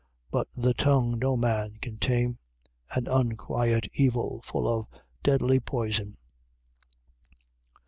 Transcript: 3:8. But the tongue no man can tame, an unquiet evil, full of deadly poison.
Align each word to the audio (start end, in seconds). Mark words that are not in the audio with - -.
3:8. 0.31 0.31
But 0.31 0.47
the 0.53 0.73
tongue 0.73 1.19
no 1.19 1.37
man 1.37 1.77
can 1.79 1.99
tame, 1.99 2.39
an 2.89 3.05
unquiet 3.05 3.85
evil, 3.93 4.41
full 4.43 4.67
of 4.67 4.87
deadly 5.21 5.59
poison. 5.59 6.17